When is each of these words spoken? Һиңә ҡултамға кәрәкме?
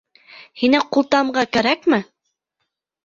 Һиңә 0.61 0.79
ҡултамға 0.97 1.45
кәрәкме? 1.59 2.03